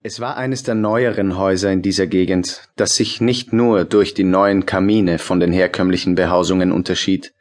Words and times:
Es 0.00 0.20
war 0.20 0.36
eines 0.36 0.62
der 0.62 0.76
neueren 0.76 1.36
Häuser 1.36 1.72
in 1.72 1.82
dieser 1.82 2.06
Gegend, 2.06 2.68
das 2.76 2.94
sich 2.94 3.20
nicht 3.20 3.52
nur 3.52 3.84
durch 3.84 4.14
die 4.14 4.24
neuen 4.24 4.64
Kamine 4.64 5.18
von 5.18 5.40
den 5.40 5.52
herkömmlichen 5.52 6.14
Behausungen 6.14 6.70
unterschied. 6.70 7.34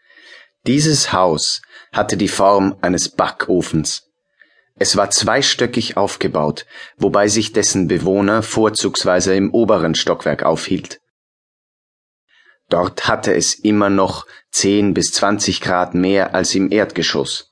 Dieses 0.65 1.13
Haus 1.13 1.62
hatte 1.91 2.17
die 2.17 2.28
Form 2.28 2.75
eines 2.81 3.09
Backofens. 3.09 4.09
Es 4.79 4.97
war 4.97 5.12
zweistöckig 5.12 5.97
aufgebaut, 5.97 6.65
wobei 6.97 7.28
sich 7.28 7.54
dessen 7.54 7.88
Bewohner 7.88 8.42
vorzugsweise 8.42 9.35
im 9.35 9.53
oberen 9.53 9.94
Stockwerk 9.94 10.44
aufhielt. 10.44 10.99
Dort 12.69 13.08
hatte 13.08 13.33
es 13.33 13.53
immer 13.53 13.89
noch 13.89 14.26
zehn 14.51 14.94
bis 14.94 15.12
zwanzig 15.12 15.62
Grad 15.62 15.94
mehr 15.94 16.34
als 16.35 16.53
im 16.55 16.71
Erdgeschoss. 16.71 17.52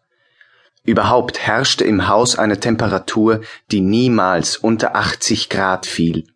Überhaupt 0.85 1.39
herrschte 1.39 1.83
im 1.83 2.07
Haus 2.07 2.37
eine 2.37 2.59
Temperatur, 2.59 3.41
die 3.71 3.81
niemals 3.81 4.55
unter 4.55 4.95
80 4.95 5.49
Grad 5.49 5.87
fiel. 5.87 6.27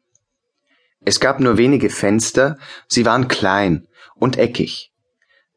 Es 1.05 1.20
gab 1.20 1.39
nur 1.39 1.58
wenige 1.58 1.89
Fenster, 1.89 2.58
sie 2.88 3.05
waren 3.05 3.27
klein 3.27 3.88
und 4.16 4.38
eckig. 4.38 4.91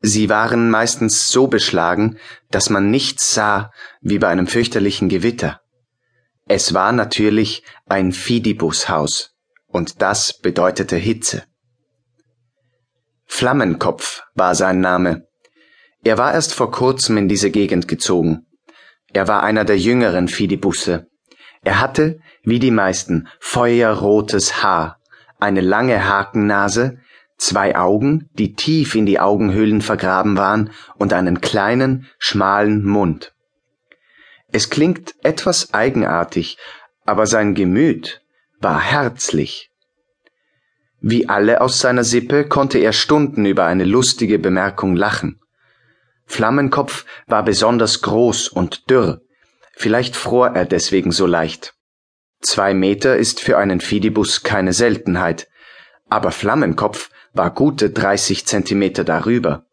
Sie 0.01 0.29
waren 0.29 0.71
meistens 0.71 1.29
so 1.29 1.47
beschlagen, 1.47 2.19
dass 2.51 2.71
man 2.71 2.91
nichts 2.91 3.35
sah 3.35 3.73
wie 4.01 4.19
bei 4.19 4.29
einem 4.29 4.47
fürchterlichen 4.47 5.09
Gewitter. 5.09 5.61
Es 6.49 6.75
war 6.75 6.93
natürlich 6.93 7.63
ein 7.87 8.13
Fidibushaus, 8.13 9.31
und 9.69 10.03
das 10.03 10.39
bedeutete 10.39 10.97
Hitze. 10.97 11.45
Flammenkopf 13.25 14.23
war 14.35 14.55
sein 14.55 14.81
Name. 14.81 15.29
Er 16.05 16.19
war 16.19 16.35
erst 16.35 16.53
vor 16.53 16.71
kurzem 16.71 17.17
in 17.17 17.29
diese 17.29 17.51
Gegend 17.51 17.89
gezogen. 17.89 18.47
Er 19.13 19.29
war 19.29 19.43
einer 19.43 19.65
der 19.65 19.79
jüngeren 19.79 20.29
Fidibusse. 20.29 21.07
Er 21.65 21.81
hatte, 21.81 22.21
wie 22.43 22.59
die 22.59 22.71
meisten, 22.71 23.29
feuerrotes 23.41 24.63
Haar, 24.63 24.99
eine 25.39 25.61
lange 25.61 26.09
Hakennase, 26.09 26.99
zwei 27.37 27.77
Augen, 27.77 28.31
die 28.35 28.55
tief 28.55 28.95
in 28.95 29.07
die 29.07 29.21
Augenhöhlen 29.21 29.81
vergraben 29.81 30.37
waren, 30.37 30.71
und 30.97 31.13
einen 31.13 31.41
kleinen, 31.41 32.07
schmalen 32.19 32.85
Mund. 32.85 33.35
Es 34.51 34.71
klingt 34.71 35.15
etwas 35.23 35.75
eigenartig, 35.75 36.59
aber 37.05 37.27
sein 37.27 37.55
Gemüt 37.55 38.23
war 38.61 38.81
herzlich. 38.81 39.71
Wie 41.01 41.29
alle 41.29 41.61
aus 41.61 41.81
seiner 41.81 42.05
Sippe 42.05 42.47
konnte 42.47 42.79
er 42.79 42.93
Stunden 42.93 43.45
über 43.45 43.65
eine 43.65 43.85
lustige 43.85 44.39
Bemerkung 44.39 44.95
lachen. 44.95 45.42
Flammenkopf 46.27 47.05
war 47.27 47.45
besonders 47.45 48.03
groß 48.03 48.49
und 48.49 48.91
dürr. 48.91 49.21
Vielleicht 49.75 50.17
fror 50.17 50.49
er 50.49 50.65
deswegen 50.65 51.13
so 51.13 51.27
leicht. 51.27 51.75
Zwei 52.41 52.75
Meter 52.75 53.17
ist 53.17 53.41
für 53.41 53.59
einen 53.59 53.81
Fidibus 53.81 54.43
keine 54.43 54.73
Seltenheit, 54.73 55.49
aber 56.09 56.31
Flammenkopf 56.31 57.11
war 57.33 57.51
gute 57.55 57.91
30 57.91 58.47
Zentimeter 58.47 59.05
darüber. 59.05 59.65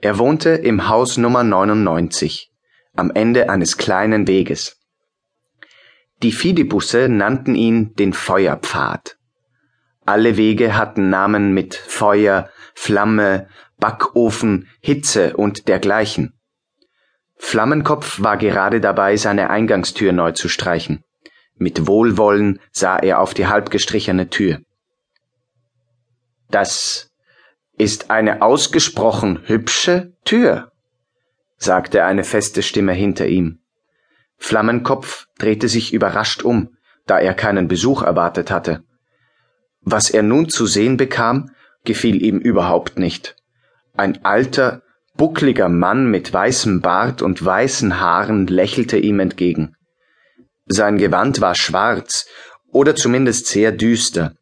Er 0.00 0.18
wohnte 0.18 0.50
im 0.50 0.88
Haus 0.88 1.16
Nummer 1.16 1.44
99, 1.44 2.50
am 2.94 3.10
Ende 3.10 3.48
eines 3.50 3.76
kleinen 3.76 4.26
Weges. 4.26 4.80
Die 6.22 6.32
Fidibusse 6.32 7.08
nannten 7.08 7.54
ihn 7.54 7.94
den 7.94 8.12
Feuerpfad. 8.12 9.16
Alle 10.06 10.36
Wege 10.36 10.76
hatten 10.76 11.10
Namen 11.10 11.52
mit 11.54 11.74
Feuer, 11.74 12.50
Flamme, 12.74 13.48
Backofen, 13.78 14.68
Hitze 14.80 15.36
und 15.36 15.68
dergleichen. 15.68 16.34
Flammenkopf 17.36 18.22
war 18.22 18.36
gerade 18.36 18.80
dabei, 18.80 19.16
seine 19.16 19.50
Eingangstür 19.50 20.12
neu 20.12 20.32
zu 20.32 20.48
streichen. 20.48 21.04
Mit 21.56 21.86
Wohlwollen 21.86 22.60
sah 22.72 22.98
er 22.98 23.20
auf 23.20 23.34
die 23.34 23.46
halbgestrichene 23.46 24.28
Tür. 24.30 24.60
Das 26.50 27.10
ist 27.76 28.10
eine 28.10 28.42
ausgesprochen 28.42 29.40
hübsche 29.46 30.12
Tür, 30.24 30.72
sagte 31.56 32.04
eine 32.04 32.24
feste 32.24 32.62
Stimme 32.62 32.92
hinter 32.92 33.26
ihm. 33.26 33.60
Flammenkopf 34.36 35.26
drehte 35.38 35.68
sich 35.68 35.92
überrascht 35.92 36.42
um, 36.42 36.76
da 37.06 37.18
er 37.18 37.34
keinen 37.34 37.68
Besuch 37.68 38.02
erwartet 38.02 38.50
hatte. 38.50 38.84
Was 39.80 40.10
er 40.10 40.22
nun 40.22 40.48
zu 40.48 40.66
sehen 40.66 40.96
bekam, 40.96 41.50
gefiel 41.84 42.22
ihm 42.22 42.38
überhaupt 42.38 42.98
nicht. 42.98 43.36
Ein 43.96 44.24
alter, 44.24 44.82
buckliger 45.16 45.68
Mann 45.68 46.10
mit 46.10 46.32
weißem 46.32 46.80
Bart 46.80 47.22
und 47.22 47.44
weißen 47.44 48.00
Haaren 48.00 48.48
lächelte 48.48 48.98
ihm 48.98 49.20
entgegen. 49.20 49.76
Sein 50.66 50.98
Gewand 50.98 51.40
war 51.40 51.54
schwarz 51.54 52.26
oder 52.72 52.96
zumindest 52.96 53.46
sehr 53.46 53.70
düster, 53.70 54.34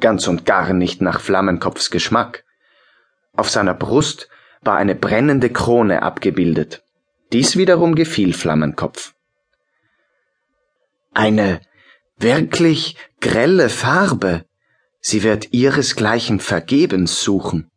ganz 0.00 0.28
und 0.28 0.44
gar 0.44 0.74
nicht 0.74 1.00
nach 1.00 1.20
Flammenkopfs 1.20 1.90
Geschmack. 1.90 2.44
Auf 3.32 3.48
seiner 3.48 3.72
Brust 3.72 4.28
war 4.60 4.76
eine 4.76 4.94
brennende 4.94 5.48
Krone 5.48 6.02
abgebildet. 6.02 6.82
Dies 7.32 7.56
wiederum 7.56 7.94
gefiel 7.94 8.34
Flammenkopf. 8.34 9.14
Eine 11.14 11.62
wirklich 12.18 12.96
grelle 13.22 13.70
Farbe. 13.70 14.44
Sie 15.00 15.22
wird 15.22 15.54
ihresgleichen 15.54 16.38
vergebens 16.38 17.22
suchen 17.22 17.70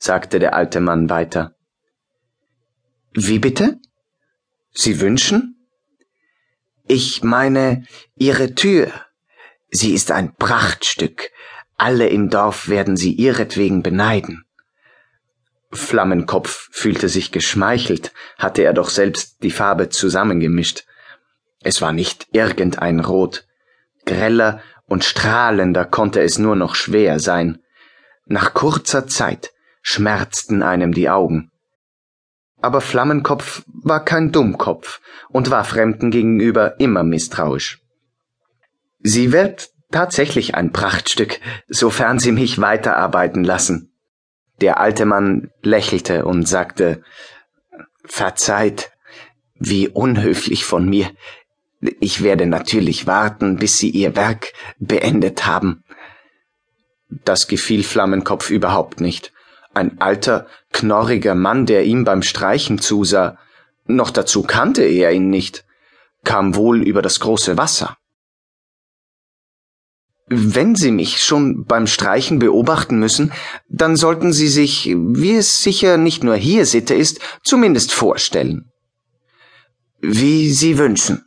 sagte 0.00 0.38
der 0.38 0.54
alte 0.54 0.80
Mann 0.80 1.10
weiter. 1.10 1.54
Wie 3.12 3.38
bitte? 3.38 3.78
Sie 4.72 5.00
wünschen? 5.00 5.68
Ich 6.88 7.22
meine 7.22 7.84
Ihre 8.16 8.54
Tür. 8.54 8.90
Sie 9.70 9.92
ist 9.92 10.10
ein 10.10 10.34
Prachtstück. 10.34 11.30
Alle 11.76 12.08
im 12.08 12.30
Dorf 12.30 12.68
werden 12.68 12.96
sie 12.96 13.12
ihretwegen 13.12 13.82
beneiden. 13.82 14.44
Flammenkopf 15.70 16.68
fühlte 16.72 17.08
sich 17.08 17.30
geschmeichelt, 17.30 18.12
hatte 18.38 18.62
er 18.62 18.72
doch 18.72 18.90
selbst 18.90 19.42
die 19.42 19.52
Farbe 19.52 19.88
zusammengemischt. 19.88 20.84
Es 21.62 21.80
war 21.80 21.92
nicht 21.92 22.26
irgendein 22.32 23.00
Rot. 23.00 23.46
Greller 24.06 24.62
und 24.86 25.04
strahlender 25.04 25.84
konnte 25.84 26.20
es 26.22 26.38
nur 26.38 26.56
noch 26.56 26.74
schwer 26.74 27.20
sein. 27.20 27.62
Nach 28.24 28.54
kurzer 28.54 29.06
Zeit 29.06 29.52
schmerzten 29.82 30.62
einem 30.62 30.92
die 30.92 31.08
Augen. 31.08 31.50
Aber 32.60 32.80
Flammenkopf 32.80 33.62
war 33.66 34.04
kein 34.04 34.32
Dummkopf 34.32 35.00
und 35.28 35.50
war 35.50 35.64
Fremden 35.64 36.10
gegenüber 36.10 36.78
immer 36.78 37.02
misstrauisch. 37.02 37.80
Sie 39.02 39.32
wird 39.32 39.70
tatsächlich 39.90 40.54
ein 40.54 40.72
Prachtstück, 40.72 41.40
sofern 41.68 42.18
Sie 42.18 42.32
mich 42.32 42.60
weiterarbeiten 42.60 43.44
lassen. 43.44 43.92
Der 44.60 44.78
alte 44.78 45.06
Mann 45.06 45.50
lächelte 45.62 46.26
und 46.26 46.46
sagte 46.46 47.02
Verzeiht, 48.04 48.90
wie 49.54 49.88
unhöflich 49.88 50.64
von 50.64 50.88
mir. 50.88 51.10
Ich 52.00 52.22
werde 52.22 52.44
natürlich 52.46 53.06
warten, 53.06 53.56
bis 53.56 53.78
Sie 53.78 53.88
Ihr 53.88 54.16
Werk 54.16 54.52
beendet 54.78 55.46
haben. 55.46 55.82
Das 57.08 57.48
gefiel 57.48 57.82
Flammenkopf 57.82 58.50
überhaupt 58.50 59.00
nicht 59.00 59.32
ein 59.74 60.00
alter, 60.00 60.46
knorriger 60.72 61.34
Mann, 61.34 61.66
der 61.66 61.84
ihm 61.84 62.04
beim 62.04 62.22
Streichen 62.22 62.78
zusah, 62.78 63.38
noch 63.86 64.10
dazu 64.10 64.42
kannte 64.42 64.82
er 64.82 65.12
ihn 65.12 65.30
nicht, 65.30 65.64
kam 66.24 66.54
wohl 66.54 66.82
über 66.82 67.02
das 67.02 67.20
große 67.20 67.56
Wasser. 67.56 67.96
Wenn 70.32 70.76
Sie 70.76 70.92
mich 70.92 71.24
schon 71.24 71.64
beim 71.64 71.88
Streichen 71.88 72.38
beobachten 72.38 73.00
müssen, 73.00 73.32
dann 73.68 73.96
sollten 73.96 74.32
Sie 74.32 74.46
sich, 74.46 74.94
wie 74.96 75.34
es 75.34 75.64
sicher 75.64 75.96
nicht 75.96 76.22
nur 76.22 76.36
hier 76.36 76.66
Sitte 76.66 76.94
ist, 76.94 77.18
zumindest 77.42 77.92
vorstellen. 77.92 78.70
Wie 80.00 80.50
Sie 80.52 80.78
wünschen. 80.78 81.24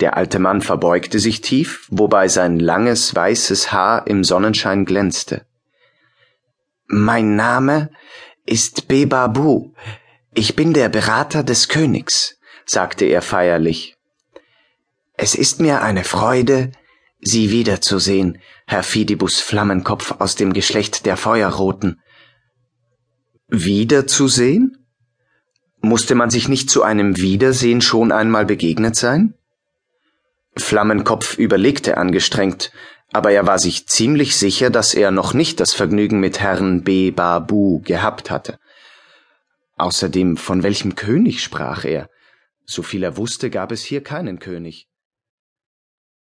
Der 0.00 0.16
alte 0.16 0.38
Mann 0.38 0.62
verbeugte 0.62 1.18
sich 1.18 1.42
tief, 1.42 1.86
wobei 1.90 2.28
sein 2.28 2.58
langes 2.58 3.14
weißes 3.14 3.70
Haar 3.70 4.06
im 4.06 4.24
Sonnenschein 4.24 4.86
glänzte. 4.86 5.44
Mein 6.92 7.36
Name 7.36 7.90
ist 8.46 8.88
Bebabu. 8.88 9.74
Ich 10.34 10.56
bin 10.56 10.74
der 10.74 10.88
Berater 10.88 11.44
des 11.44 11.68
Königs, 11.68 12.40
sagte 12.66 13.04
er 13.04 13.22
feierlich. 13.22 13.96
Es 15.16 15.36
ist 15.36 15.60
mir 15.60 15.82
eine 15.82 16.02
Freude, 16.02 16.72
Sie 17.20 17.52
wiederzusehen, 17.52 18.38
Herr 18.66 18.82
Fidibus 18.82 19.38
Flammenkopf 19.38 20.16
aus 20.18 20.34
dem 20.34 20.52
Geschlecht 20.52 21.06
der 21.06 21.16
Feuerroten. 21.16 22.00
Wiederzusehen? 23.46 24.84
Musste 25.82 26.16
man 26.16 26.30
sich 26.30 26.48
nicht 26.48 26.70
zu 26.70 26.82
einem 26.82 27.18
Wiedersehen 27.18 27.82
schon 27.82 28.10
einmal 28.10 28.46
begegnet 28.46 28.96
sein? 28.96 29.34
Flammenkopf 30.56 31.38
überlegte 31.38 31.98
angestrengt, 31.98 32.72
aber 33.12 33.32
er 33.32 33.46
war 33.46 33.58
sich 33.58 33.86
ziemlich 33.86 34.36
sicher, 34.36 34.70
dass 34.70 34.94
er 34.94 35.10
noch 35.10 35.34
nicht 35.34 35.60
das 35.60 35.72
Vergnügen 35.72 36.20
mit 36.20 36.40
Herrn 36.40 36.82
B. 36.82 37.10
Babu 37.10 37.80
gehabt 37.80 38.30
hatte. 38.30 38.58
Außerdem, 39.76 40.36
von 40.36 40.62
welchem 40.62 40.94
König 40.94 41.42
sprach 41.42 41.84
er? 41.84 42.08
Soviel 42.66 43.02
er 43.02 43.16
wusste, 43.16 43.50
gab 43.50 43.72
es 43.72 43.82
hier 43.82 44.02
keinen 44.02 44.38
König. 44.38 44.89